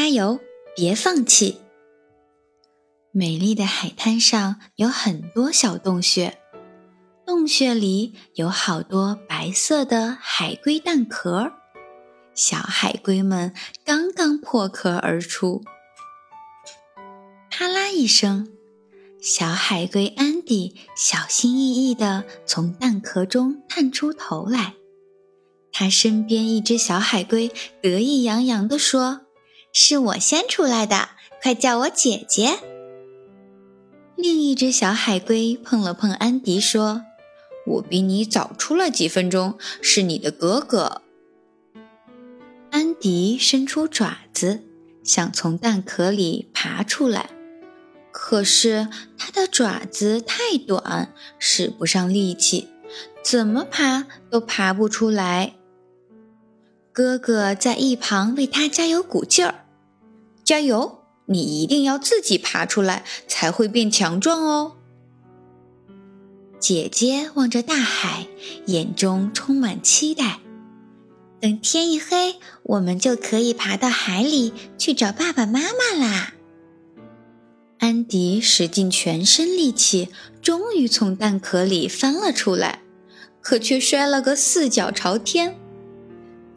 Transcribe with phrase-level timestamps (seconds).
[0.00, 0.38] 加油，
[0.76, 1.58] 别放弃！
[3.10, 6.38] 美丽的海滩上有很多小洞穴，
[7.26, 11.50] 洞穴里有好多白色的海龟蛋壳，
[12.32, 13.52] 小海龟们
[13.84, 15.64] 刚刚破壳而出。
[17.50, 18.46] 啪啦一声，
[19.20, 24.74] 小海龟安迪小心翼翼地从蛋壳中探出头来。
[25.72, 27.50] 他身边一只小海龟
[27.82, 29.22] 得意洋洋地说
[29.72, 31.10] ：“是我先出来的，
[31.42, 32.58] 快叫我姐姐。”
[34.16, 37.02] 另一只小海龟碰了碰安迪，说
[37.66, 41.02] ：“我比你早出来几分钟，是你的哥哥。”
[42.70, 44.64] 安迪伸出爪子，
[45.04, 47.30] 想从蛋壳里爬出来，
[48.10, 52.68] 可是他的爪子太短，使不上力气，
[53.22, 55.54] 怎么爬都爬不出来。
[56.98, 59.66] 哥哥在一旁为他加油鼓劲儿，
[60.42, 61.04] 加油！
[61.26, 64.72] 你一定要自己爬出来，才会变强壮哦。
[66.58, 68.26] 姐姐望着大海，
[68.66, 70.40] 眼中充满期待。
[71.40, 76.34] 等天一黑，我们就可以爬到海里去找爸爸妈妈啦。
[77.78, 80.08] 安迪使尽全身力气，
[80.42, 82.82] 终于从蛋壳里翻了出来，
[83.40, 85.56] 可却摔了个四脚朝天。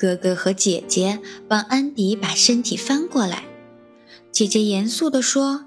[0.00, 3.44] 哥哥和姐姐帮安迪把身体翻过来。
[4.32, 5.66] 姐姐严肃地说：“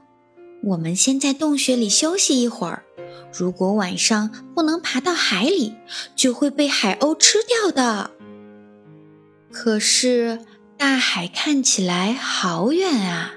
[0.69, 2.83] 我们先在洞穴里休息一会儿。
[3.31, 5.75] 如果晚上不能爬到海里，
[6.15, 8.09] 就会被海鸥吃掉的。”
[9.53, 10.39] 可是
[10.77, 13.33] 大海看起来好远啊！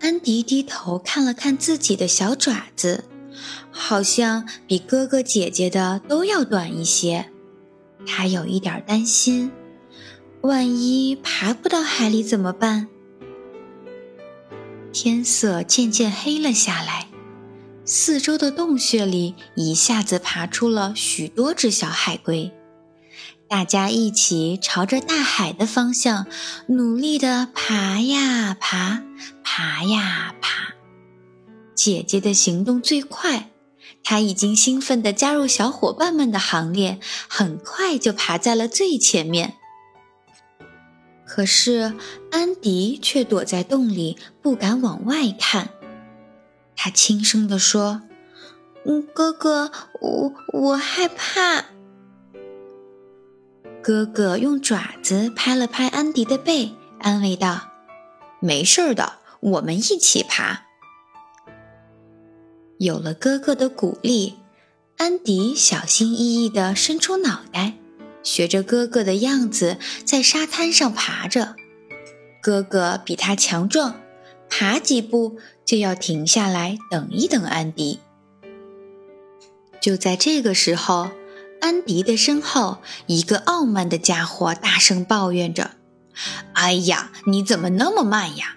[0.00, 3.04] 安迪低头看了看自己的小爪子，
[3.70, 7.30] 好像比哥哥姐姐的都要短一些。
[8.04, 9.52] 他有一点担心。
[10.40, 12.88] 万一爬不到海里怎么办？
[14.92, 17.08] 天色渐渐黑了下来，
[17.84, 22.52] 四周的洞穴里一下子爬出了许多只小海龟，
[23.48, 26.26] 大家一起朝着大海的方向
[26.68, 29.02] 努力地爬呀爬，
[29.42, 30.74] 爬呀爬。
[31.74, 33.50] 姐姐的行动最快，
[34.02, 39.57] 她已经兴奋地加入小伙伴们的行列，很快就爬在了最前面。
[41.38, 41.94] 可是
[42.32, 45.70] 安迪却躲在洞里，不敢往外看。
[46.74, 48.02] 他轻声地说
[48.84, 51.66] ：“嗯，哥哥，我我害怕。”
[53.80, 57.70] 哥哥用爪子拍了拍安迪的背，安慰道
[58.42, 60.64] ：“没事的，我们一起爬。”
[62.80, 64.34] 有了哥哥的鼓励，
[64.96, 67.74] 安迪小心翼翼地伸出脑袋。
[68.28, 71.56] 学着哥哥的样子，在沙滩上爬着。
[72.42, 74.02] 哥哥比他强壮，
[74.50, 78.00] 爬几步就要停下来等一等安迪。
[79.80, 81.08] 就在这个时候，
[81.62, 85.70] 安迪的身后，一个傲慢的家伙大声抱怨着
[86.52, 88.56] ：“哎呀，你怎么那么慢呀？”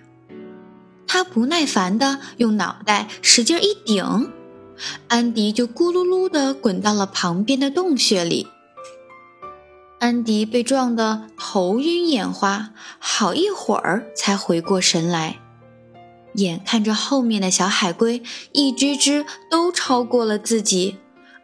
[1.08, 4.34] 他不耐烦地用脑袋使劲一顶，
[5.08, 8.48] 安迪就咕噜噜地滚到了旁边的洞穴里。
[10.02, 15.38] 安迪被撞得头晕眼花，好一会儿才回过神来。
[16.34, 20.98] 眼看着后面的小海龟一只只都超过了自己，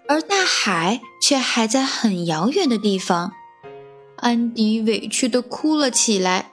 [0.08, 3.34] 而大海却还在很遥远的地方，
[4.16, 6.50] 安迪委屈地哭了起来：“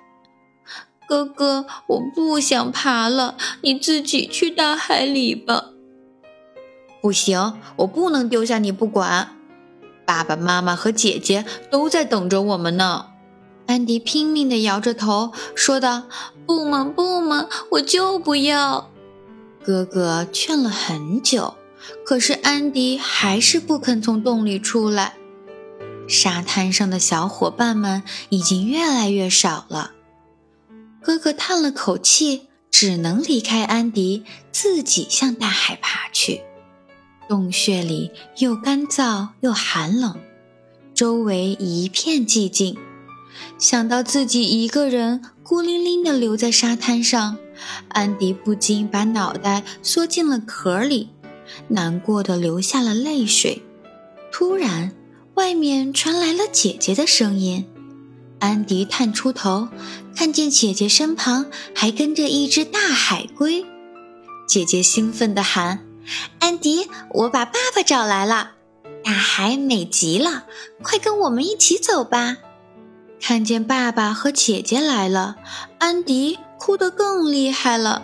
[1.09, 5.71] 哥哥，我不想爬了，你自己去大海里吧。
[7.01, 9.31] ”“不行，我不能丢下你不管。”
[10.07, 13.07] 爸爸妈妈和姐姐都在等着我们呢，
[13.67, 16.05] 安迪拼命地摇着头说道
[16.47, 18.91] ：“不嘛不嘛，我就不要。”
[19.65, 21.55] 哥哥劝了很久，
[22.05, 25.15] 可是安迪还是不肯从洞里出来。
[26.07, 29.93] 沙滩上的小伙伴们已经越来越少了，
[31.03, 36.43] 哥哥叹了口气，只能离开安迪，自己向大海爬去。
[37.29, 40.17] 洞穴里又干燥又寒冷，
[40.95, 42.77] 周围一片寂静。
[43.59, 47.37] 想到自己一个人孤零零地留在沙滩上，
[47.89, 51.11] 安迪不禁把脑袋缩进了壳里，
[51.69, 53.63] 难过的流下了泪水。
[54.31, 54.93] 突然，
[55.35, 57.67] 外面传来了姐姐的声音。
[58.41, 59.69] 安迪探出头，
[60.15, 63.65] 看见姐姐身旁还跟着一只大海龟。
[64.47, 65.87] 姐姐兴奋地喊。
[66.39, 68.53] 安迪，我把爸爸找来了，
[69.03, 70.45] 大海美极了，
[70.83, 72.39] 快跟我们一起走吧！
[73.21, 75.37] 看见爸爸和姐姐来了，
[75.79, 78.03] 安迪哭得更厉害了。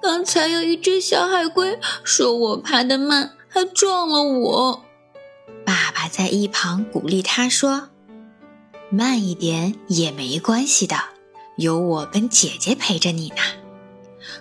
[0.00, 4.84] 刚才有一只小海龟说我爬得慢，还撞了我。
[5.64, 7.88] 爸爸在一旁鼓励他说
[8.90, 10.96] ：“慢一点也没关系的，
[11.56, 13.36] 有我跟姐姐陪着你呢。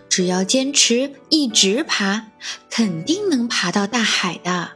[0.09, 2.27] 只要坚持一直爬，
[2.69, 4.71] 肯定能爬到大海的。”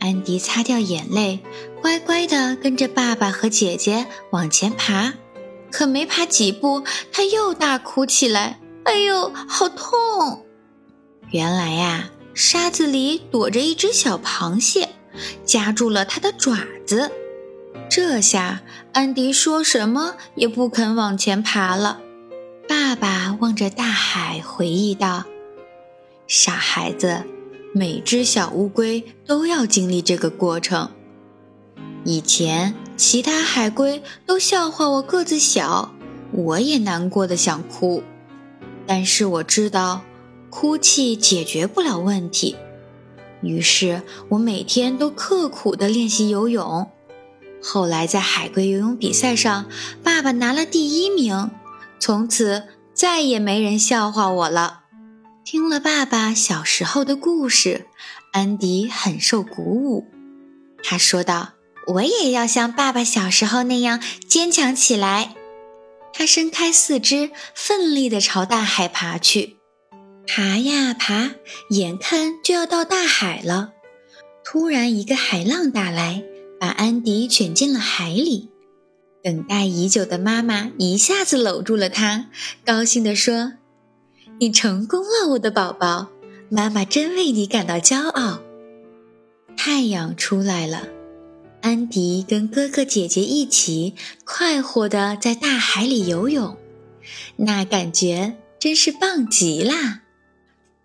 [0.00, 1.40] 安迪擦掉眼泪，
[1.82, 5.14] 乖乖地跟着爸爸和姐姐往前爬。
[5.70, 8.60] 可没爬几步，他又大哭起来。
[8.84, 10.46] 哎呦，好痛！
[11.30, 14.88] 原来呀，沙子里躲着一只小螃蟹，
[15.44, 16.56] 夹住了他的爪
[16.86, 17.10] 子。
[17.90, 18.62] 这下
[18.92, 22.00] 安迪说什么也不肯往前爬了。
[22.66, 25.24] 爸爸望着大海，回忆道
[26.26, 27.22] ：“傻孩子，
[27.72, 30.90] 每只小乌龟都要经历这个过程。
[32.04, 35.94] 以前其他海龟都笑话我个子小，
[36.32, 38.02] 我也难过的想哭。”
[38.86, 40.02] 但是我知道，
[40.50, 42.56] 哭泣解决不了问题。
[43.42, 46.90] 于是我每天都刻苦地练习游泳。
[47.62, 49.66] 后来在海龟游泳比赛上，
[50.02, 51.50] 爸爸拿了第一名。
[52.00, 52.64] 从此
[52.98, 54.80] 再也没人笑话我了。
[55.44, 57.86] 听了爸爸小时候的故事，
[58.32, 60.08] 安迪很受鼓舞。
[60.82, 61.50] 他说道
[61.86, 65.36] ：“我也要像爸爸小时候那样坚强起来。”
[66.12, 69.58] 他伸开四肢，奋力地朝大海爬去，
[70.26, 71.30] 爬呀爬，
[71.70, 73.74] 眼看就要到大海了。
[74.44, 76.24] 突然，一个海浪打来，
[76.58, 78.50] 把安迪卷进了海里。
[79.22, 82.26] 等待已久的妈妈一下子搂住了他，
[82.64, 83.54] 高兴地说
[84.40, 86.08] ：“你成功了，我的宝宝，
[86.48, 88.40] 妈妈真为你感到骄傲。”
[89.56, 90.88] 太阳出来了。
[91.60, 93.94] 安迪跟哥哥姐姐一起
[94.24, 96.56] 快活地在大海里游泳，
[97.34, 100.02] 那感觉真是棒极啦！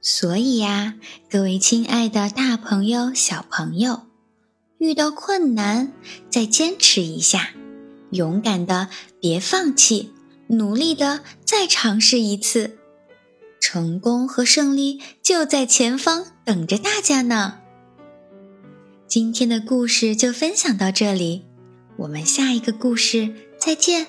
[0.01, 0.95] 所以呀，
[1.29, 4.01] 各位亲爱的大朋友、小朋友，
[4.79, 5.93] 遇到困难
[6.31, 7.51] 再坚持一下，
[8.13, 8.89] 勇敢的
[9.19, 10.13] 别放弃，
[10.47, 12.77] 努力的再尝试一次，
[13.59, 17.59] 成功和胜利就在前方等着大家呢！
[19.07, 21.45] 今天的故事就分享到这里，
[21.97, 24.07] 我们下一个故事再见。